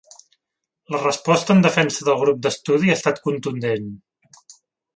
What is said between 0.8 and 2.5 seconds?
La resposta en defensa del grup